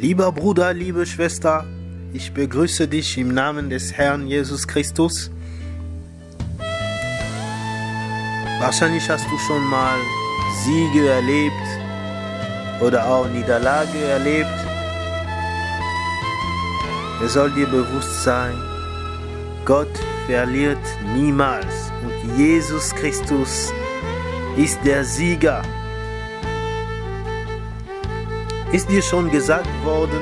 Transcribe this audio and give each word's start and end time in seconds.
Lieber 0.00 0.30
Bruder, 0.30 0.72
liebe 0.74 1.04
Schwester, 1.06 1.66
ich 2.12 2.32
begrüße 2.32 2.86
dich 2.86 3.18
im 3.18 3.34
Namen 3.34 3.68
des 3.68 3.94
Herrn 3.94 4.28
Jesus 4.28 4.68
Christus. 4.68 5.28
Wahrscheinlich 8.60 9.10
hast 9.10 9.26
du 9.28 9.36
schon 9.38 9.64
mal 9.64 9.98
Siege 10.64 11.08
erlebt 11.08 11.66
oder 12.80 13.08
auch 13.08 13.28
Niederlage 13.28 13.98
erlebt. 13.98 14.58
Es 17.24 17.32
soll 17.32 17.50
dir 17.50 17.66
bewusst 17.66 18.22
sein, 18.22 18.54
Gott 19.64 19.90
verliert 20.28 20.78
niemals 21.12 21.90
und 22.04 22.38
Jesus 22.38 22.94
Christus 22.94 23.72
ist 24.56 24.78
der 24.84 25.04
Sieger. 25.04 25.64
Ist 28.70 28.90
dir 28.90 29.00
schon 29.00 29.30
gesagt 29.30 29.66
worden, 29.82 30.20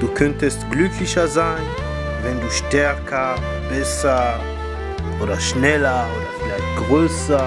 du 0.00 0.08
könntest 0.08 0.68
glücklicher 0.72 1.28
sein, 1.28 1.62
wenn 2.24 2.40
du 2.40 2.50
stärker, 2.50 3.36
besser 3.70 4.40
oder 5.20 5.38
schneller 5.38 6.08
oder 6.16 6.26
vielleicht 6.42 6.88
größer 6.88 7.46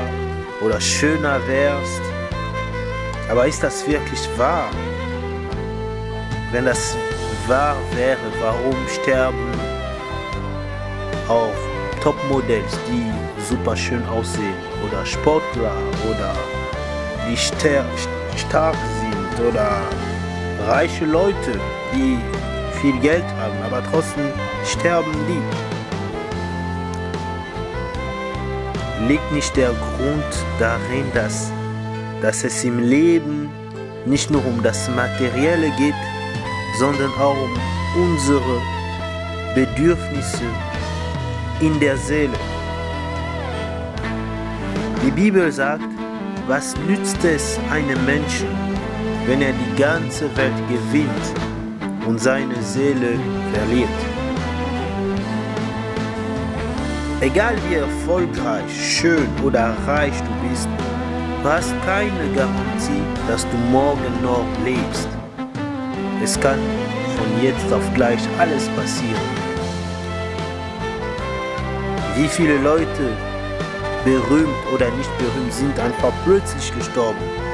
oder 0.62 0.80
schöner 0.80 1.46
wärst? 1.48 2.02
Aber 3.30 3.46
ist 3.46 3.62
das 3.62 3.86
wirklich 3.86 4.30
wahr? 4.38 4.70
Wenn 6.54 6.64
das 6.64 6.96
wahr 7.46 7.76
wäre, 7.94 8.18
warum 8.40 8.76
sterben 8.88 9.52
auch 11.28 11.52
Topmodells, 12.02 12.80
die 12.88 13.12
super 13.50 13.76
schön 13.76 14.06
aussehen 14.08 14.56
oder 14.88 15.06
Sportler 15.06 15.76
oder 16.10 16.34
die 17.30 17.36
stark 17.36 18.76
sind 19.02 19.16
oder 19.50 19.82
reiche 20.68 21.06
Leute, 21.06 21.60
die 21.94 22.18
viel 22.82 23.00
Geld 23.00 23.26
haben, 23.40 23.56
aber 23.66 23.84
trotzdem 23.92 24.32
sterben 24.66 25.14
die. 25.28 25.42
Liegt 29.08 29.32
nicht 29.32 29.56
der 29.56 29.70
Grund 29.70 30.46
darin, 30.60 31.06
dass, 31.14 31.52
dass 32.22 32.44
es 32.44 32.64
im 32.64 32.80
Leben 32.80 33.50
nicht 34.06 34.32
nur 34.32 34.46
um 34.46 34.62
das 34.64 34.90
Materielle 34.90 35.70
geht, 35.78 35.94
sondern 36.80 37.12
auch 37.20 37.36
um 37.36 37.54
unsere 38.04 38.62
Bedürfnisse 39.54 40.44
in 41.62 41.80
der 41.80 41.98
Seele. 41.98 42.38
Die 45.06 45.12
Bibel 45.12 45.52
sagt, 45.52 45.84
was 46.48 46.76
nützt 46.88 47.24
es 47.24 47.60
einem 47.72 48.04
Menschen, 48.06 48.65
wenn 49.28 49.42
er 49.42 49.54
die 49.54 49.82
ganze 49.82 50.26
Welt 50.38 50.54
gewinnt 50.70 51.34
und 52.06 52.20
seine 52.20 52.62
Seele 52.62 53.18
verliert. 53.54 53.90
Egal 57.22 57.56
wie 57.68 57.76
erfolgreich, 57.76 58.72
schön 58.72 59.28
oder 59.44 59.76
reich 59.88 60.14
du 60.20 60.48
bist, 60.48 60.70
du 61.42 61.50
hast 61.50 61.74
keine 61.86 62.36
Garantie, 62.36 63.04
dass 63.28 63.48
du 63.50 63.58
morgen 63.72 64.22
noch 64.22 64.46
lebst. 64.64 65.08
Es 66.24 66.40
kann 66.40 66.60
von 67.18 67.44
jetzt 67.44 67.72
auf 67.74 67.94
gleich 67.96 68.22
alles 68.38 68.68
passieren. 68.70 69.46
Wie 72.16 72.28
viele 72.28 72.58
Leute, 72.60 73.10
berühmt 74.04 74.66
oder 74.74 74.90
nicht 74.92 75.18
berühmt, 75.18 75.52
sind 75.52 75.80
einfach 75.80 76.14
plötzlich 76.26 76.72
gestorben 76.76 77.46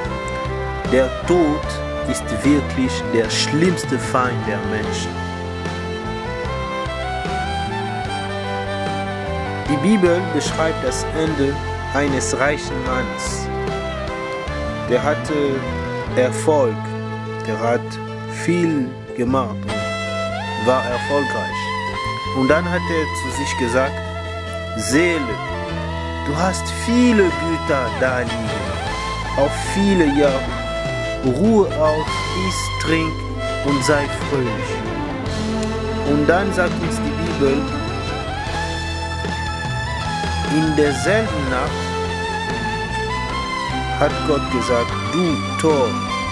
der 0.92 1.10
Tod 1.26 1.66
ist 2.10 2.24
wirklich 2.44 2.92
der 3.14 3.30
schlimmste 3.30 3.98
Feind 3.98 4.46
der 4.46 4.58
Menschen. 4.70 5.12
Die 9.70 9.78
Bibel 9.78 10.20
beschreibt 10.34 10.84
das 10.84 11.06
Ende 11.18 11.56
eines 11.94 12.38
reichen 12.38 12.76
Mannes. 12.86 13.48
Der 14.90 15.02
hatte 15.02 15.56
Erfolg, 16.18 16.76
der 17.48 17.58
hat 17.58 18.00
viel 18.44 18.90
gemacht 19.16 19.56
und 19.56 20.68
war 20.68 20.84
erfolgreich. 20.84 21.62
Und 22.38 22.50
dann 22.50 22.70
hat 22.70 22.82
er 22.82 23.06
zu 23.22 23.38
sich 23.38 23.58
gesagt, 23.58 23.98
Seele, 24.76 25.36
du 26.28 26.36
hast 26.36 26.64
viele 26.86 27.24
Güter 27.24 27.90
da 28.02 28.20
liegen, 28.20 29.38
auf 29.38 29.52
viele 29.74 30.06
Jahre 30.20 30.61
Ruhe 31.26 31.68
aus, 31.80 32.08
iss, 32.48 32.86
trink 32.86 33.14
und 33.66 33.84
sei 33.84 34.08
fröhlich. 34.30 34.72
Und 36.10 36.28
dann 36.28 36.52
sagt 36.54 36.74
uns 36.82 36.96
die 36.98 37.24
Bibel, 37.24 37.62
in 40.56 40.76
derselben 40.76 41.50
Nacht 41.50 41.72
hat 44.00 44.12
Gott 44.28 44.52
gesagt, 44.52 44.92
du 45.14 45.38
Tor, 45.60 45.88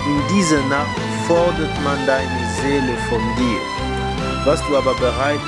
in 0.07 0.35
dieser 0.35 0.61
Nacht 0.67 0.99
fordert 1.27 1.83
man 1.83 1.97
deine 2.07 2.49
Seele 2.59 2.97
von 3.09 3.21
dir. 3.37 3.59
Was 4.45 4.59
du 4.67 4.75
aber 4.75 4.95
bereitet 4.95 5.41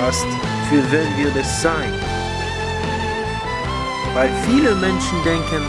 hast, 0.00 0.26
für 0.68 0.82
wen 0.90 1.16
wird 1.16 1.36
es 1.36 1.62
sein? 1.62 1.92
Weil 4.14 4.30
viele 4.44 4.74
Menschen 4.74 5.22
denken, 5.24 5.62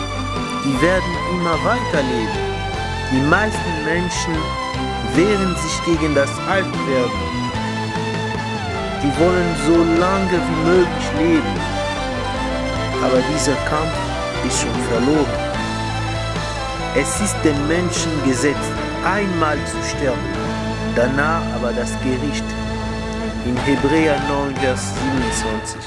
die 0.64 0.82
werden 0.82 1.14
immer 1.32 1.58
weiterleben. 1.64 2.45
Die 3.16 3.22
meisten 3.22 3.86
Menschen 3.86 4.36
wehren 5.16 5.56
sich 5.56 5.86
gegen 5.86 6.14
das 6.14 6.30
Altwerden. 6.50 7.24
Die 9.02 9.20
wollen 9.22 9.56
so 9.66 9.78
lange 10.02 10.38
wie 10.48 10.70
möglich 10.70 11.08
leben. 11.18 11.56
Aber 13.02 13.22
dieser 13.34 13.56
Kampf 13.70 13.96
ist 14.46 14.60
schon 14.60 14.76
verloren. 14.90 15.40
Es 16.94 17.22
ist 17.22 17.38
den 17.46 17.68
Menschen 17.70 18.12
gesetzt, 18.26 18.74
einmal 19.06 19.58
zu 19.66 19.82
sterben, 19.96 20.20
danach 20.94 21.44
aber 21.56 21.72
das 21.72 21.94
Gericht. 22.02 22.44
In 23.46 23.56
Hebräer 23.56 24.20
9, 24.28 24.56
Vers 24.58 24.92
27. 25.42 25.82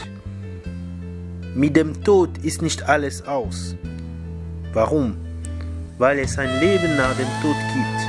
Mit 1.54 1.76
dem 1.76 2.02
Tod 2.02 2.38
ist 2.38 2.62
nicht 2.62 2.88
alles 2.88 3.26
aus. 3.26 3.76
Warum? 4.72 5.27
Weil 5.98 6.20
es 6.20 6.38
ein 6.38 6.60
Leben 6.60 6.96
nach 6.96 7.14
dem 7.16 7.28
Tod 7.42 7.56
gibt. 7.74 8.00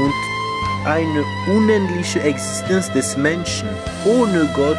Und 0.00 0.14
eine 0.86 1.24
unendliche 1.48 2.20
Existenz 2.20 2.90
des 2.92 3.16
Menschen 3.16 3.68
ohne 4.04 4.48
Gott 4.54 4.78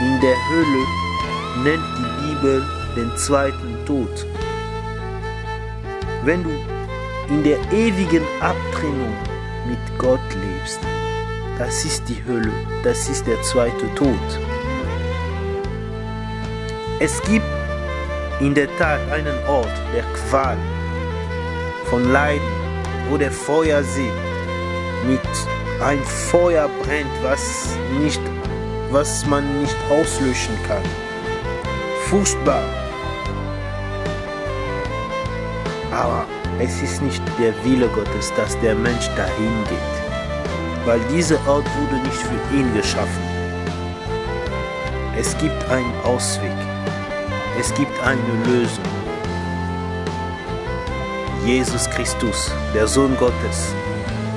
in 0.00 0.20
der 0.20 0.36
Hölle 0.50 0.84
nennt 1.64 1.84
die 1.98 2.26
Bibel 2.26 2.62
den 2.96 3.16
zweiten 3.16 3.84
Tod. 3.86 4.26
Wenn 6.24 6.44
du 6.44 6.50
in 7.28 7.42
der 7.42 7.58
ewigen 7.72 8.22
Abtrennung 8.40 9.12
mit 9.66 9.78
Gott 9.98 10.20
lebst, 10.34 10.78
das 11.58 11.84
ist 11.84 12.08
die 12.08 12.22
Hölle, 12.26 12.52
das 12.82 13.08
ist 13.08 13.26
der 13.26 13.40
zweite 13.42 13.92
Tod. 13.94 14.40
Es 17.00 17.20
gibt 17.22 17.44
in 18.40 18.54
der 18.54 18.68
Tat 18.76 19.00
einen 19.10 19.36
Ort 19.46 19.72
der 19.94 20.04
Qual, 20.12 20.56
von 21.84 22.10
Leiden, 22.10 22.42
wo 23.08 23.16
der 23.16 23.30
Feuersee 23.30 24.10
mit 25.06 25.20
ein 25.80 26.02
Feuer 26.04 26.68
brennt, 26.82 27.10
was, 27.22 27.68
nicht, 28.00 28.20
was 28.90 29.26
man 29.26 29.60
nicht 29.60 29.76
auslöschen 29.90 30.56
kann. 30.66 30.82
Furchtbar. 32.08 32.62
Aber 35.92 36.26
es 36.58 36.82
ist 36.82 37.02
nicht 37.02 37.22
der 37.38 37.52
Wille 37.64 37.88
Gottes, 37.88 38.32
dass 38.36 38.58
der 38.60 38.74
Mensch 38.74 39.08
dahin 39.16 39.64
geht, 39.68 40.86
weil 40.86 41.00
dieser 41.12 41.36
Ort 41.46 41.66
wurde 41.78 42.02
nicht 42.02 42.16
für 42.16 42.56
ihn 42.56 42.72
geschaffen. 42.74 43.22
Es 45.16 45.36
gibt 45.38 45.64
einen 45.70 45.94
Ausweg. 46.02 46.73
Es 47.58 47.72
gibt 47.74 47.92
eine 48.02 48.20
Lösung. 48.46 48.84
Jesus 51.46 51.88
Christus, 51.90 52.50
der 52.74 52.88
Sohn 52.88 53.16
Gottes, 53.16 53.74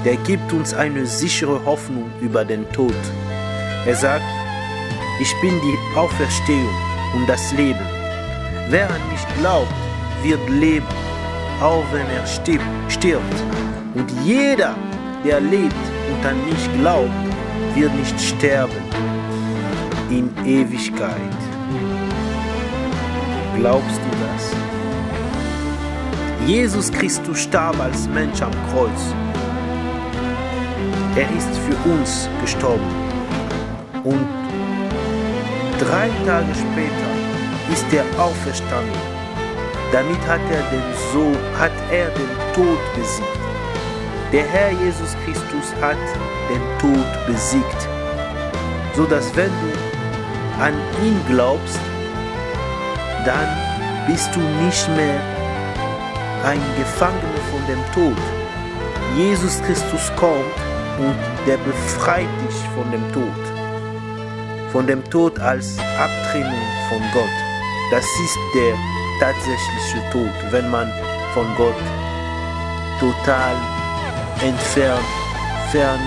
der 0.06 0.18
gibt 0.18 0.54
uns 0.54 0.74
eine 0.74 1.06
sichere 1.08 1.64
Hoffnung 1.66 2.12
über 2.22 2.46
den 2.46 2.72
Tod. 2.74 2.94
Er 3.86 3.96
sagt, 3.96 4.24
ich 5.20 5.34
bin 5.42 5.60
die 5.62 5.98
Auferstehung 5.98 6.76
und 7.16 7.28
das 7.28 7.52
Leben. 7.54 7.86
Wer 8.70 8.88
an 8.88 9.02
mich 9.12 9.40
glaubt, 9.40 9.74
wird 10.22 10.50
leben, 10.50 10.86
auch 11.60 11.86
wenn 11.92 12.06
er 12.10 12.28
stirbt. 12.28 13.44
Und 13.96 14.12
jeder, 14.24 14.76
der 15.26 15.40
lebt 15.40 15.74
und 16.12 16.26
an 16.26 16.38
mich 16.46 16.80
glaubt, 16.80 17.10
wird 17.74 17.96
nicht 17.96 18.20
sterben 18.22 18.84
in 20.12 20.30
Ewigkeit. 20.46 21.47
Glaubst 23.58 23.98
du 23.98 24.12
das? 24.24 24.52
Jesus 26.48 26.92
Christus 26.92 27.42
starb 27.42 27.80
als 27.80 28.08
Mensch 28.08 28.40
am 28.44 28.52
Kreuz. 28.72 29.16
Er 31.16 31.28
ist 31.36 31.50
für 31.66 31.90
uns 31.90 32.30
gestorben. 32.40 32.86
Und 34.04 34.28
drei 35.80 36.08
Tage 36.24 36.54
später 36.54 37.10
ist 37.74 37.92
er 37.92 38.06
auferstanden. 38.24 39.02
Damit 39.92 40.22
hat 40.28 40.42
er 40.52 40.62
den, 40.70 40.84
so, 41.12 41.32
hat 41.58 41.72
er 41.92 42.10
den 42.12 42.30
Tod 42.54 42.78
besiegt. 42.96 43.40
Der 44.32 44.46
Herr 44.46 44.72
Jesus 44.72 45.16
Christus 45.26 45.74
hat 45.82 45.98
den 46.48 46.62
Tod 46.78 47.08
besiegt, 47.26 47.88
so 48.96 49.06
dass 49.06 49.36
wenn 49.36 49.50
du 49.50 50.62
an 50.62 50.74
ihn 51.04 51.20
glaubst, 51.28 51.80
dann 53.26 53.48
bist 54.08 54.30
du 54.36 54.40
nicht 54.40 54.90
mehr 54.96 55.20
ein 56.46 56.62
Gefangener 56.78 57.42
von 57.52 57.62
dem 57.68 57.84
Tod. 57.94 58.18
Jesus 59.16 59.62
Christus 59.64 60.12
kommt 60.16 60.46
und 61.00 61.16
der 61.46 61.58
befreit 61.58 62.30
dich 62.44 62.56
von 62.76 62.90
dem 62.92 63.04
Tod. 63.12 63.42
Von 64.72 64.88
dem 64.88 65.04
Tod 65.10 65.40
als 65.40 65.78
Abtrennung 65.80 66.68
von 66.90 67.02
Gott. 67.14 67.38
Das 67.92 68.04
ist 68.04 68.38
der 68.56 68.76
tatsächliche 69.20 70.10
Tod, 70.12 70.52
wenn 70.52 70.70
man 70.70 70.92
von 71.34 71.48
Gott 71.56 71.76
total 73.00 73.56
entfernt, 74.42 75.06
fern 75.72 76.00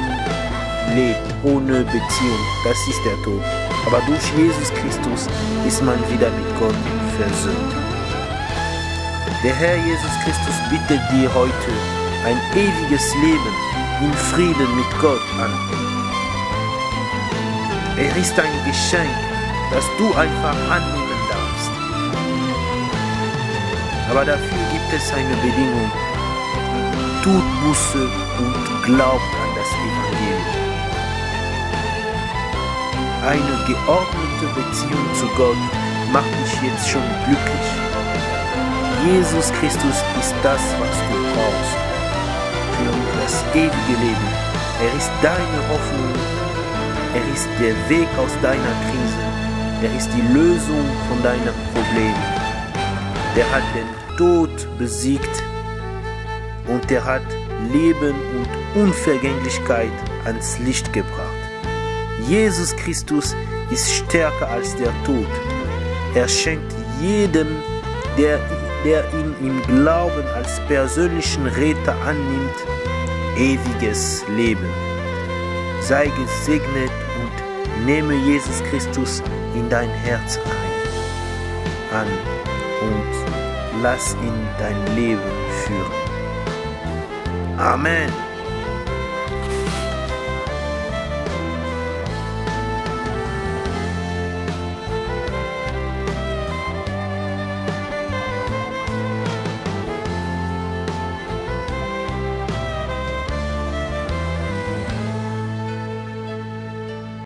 lebt, 0.94 1.18
ohne 1.44 1.84
Beziehung. 1.84 2.44
Das 2.64 2.78
ist 2.88 3.00
der 3.04 3.22
Tod. 3.24 3.42
Aber 3.86 4.00
durch 4.06 4.22
Jesus 4.36 4.72
Christus 4.74 5.26
ist 5.66 5.82
man 5.82 5.98
wieder 6.10 6.30
mit 6.30 6.58
Gott 6.58 6.74
versöhnt. 7.20 7.74
Der 9.42 9.54
Herr 9.54 9.76
Jesus 9.76 10.14
Christus 10.24 10.56
bittet 10.70 11.02
dir 11.12 11.32
heute 11.34 11.72
ein 12.24 12.38
ewiges 12.54 13.14
Leben 13.16 13.54
in 14.00 14.12
Frieden 14.32 14.76
mit 14.76 14.90
Gott 15.00 15.26
an. 15.38 15.52
Er 17.98 18.16
ist 18.16 18.38
ein 18.38 18.56
Geschenk, 18.64 19.16
das 19.70 19.84
du 19.98 20.06
einfach 20.14 20.56
annehmen 20.76 21.20
darfst. 21.32 21.72
Aber 24.10 24.24
dafür 24.24 24.62
gibt 24.72 24.90
es 24.96 25.12
eine 25.12 25.36
Bedingung. 25.36 25.90
Tut 27.22 27.44
Buße 27.62 28.08
und 28.38 28.84
glaubt 28.84 29.32
an 29.42 29.50
das 29.56 29.70
Evangelium. 29.86 30.60
Eine 33.22 33.54
geordnete 33.66 34.46
Beziehung 34.56 35.06
zu 35.14 35.26
Gott 35.36 35.80
macht 36.12 36.32
dich 36.42 36.49
jetzt 36.62 36.88
schon 36.88 37.02
glücklich. 37.26 37.68
Jesus 39.06 39.52
Christus 39.52 39.96
ist 40.18 40.34
das, 40.42 40.60
was 40.78 40.96
du 41.08 41.16
brauchst 41.32 41.90
für 42.76 43.20
das 43.22 43.44
ewige 43.54 44.00
Leben. 44.00 44.28
Er 44.82 44.96
ist 44.96 45.10
deine 45.22 45.60
Hoffnung. 45.68 46.14
Er 47.14 47.34
ist 47.34 47.48
der 47.60 47.74
Weg 47.88 48.08
aus 48.18 48.32
deiner 48.42 48.74
Krise. 48.88 49.22
Er 49.82 49.96
ist 49.96 50.10
die 50.14 50.32
Lösung 50.32 50.84
von 51.08 51.22
deinem 51.22 51.54
Problem. 51.72 52.14
Der 53.36 53.50
hat 53.50 53.62
den 53.74 54.16
Tod 54.16 54.78
besiegt 54.78 55.42
und 56.68 56.88
der 56.90 57.04
hat 57.04 57.22
Leben 57.72 58.14
und 58.36 58.82
Unvergänglichkeit 58.82 59.92
ans 60.24 60.58
Licht 60.58 60.92
gebracht. 60.92 61.40
Jesus 62.28 62.76
Christus 62.76 63.34
ist 63.70 63.90
stärker 63.92 64.48
als 64.48 64.76
der 64.76 64.92
Tod. 65.04 65.26
Er 66.14 66.26
schenkt 66.26 66.74
jedem, 67.00 67.46
der, 68.18 68.40
der 68.84 69.04
ihn 69.14 69.34
im 69.40 69.62
Glauben 69.62 70.26
als 70.34 70.60
persönlichen 70.66 71.46
Retter 71.46 71.94
annimmt, 72.04 72.56
ewiges 73.36 74.24
Leben. 74.36 74.68
Sei 75.80 76.06
gesegnet 76.06 76.90
und 77.20 77.86
nehme 77.86 78.14
Jesus 78.14 78.62
Christus 78.70 79.22
in 79.54 79.68
dein 79.70 79.88
Herz 79.88 80.38
ein, 81.92 82.00
an 82.00 82.08
und 82.82 83.82
lass 83.82 84.14
ihn 84.14 84.48
dein 84.58 84.96
Leben 84.96 85.20
führen. 85.64 86.00
Amen. 87.56 88.29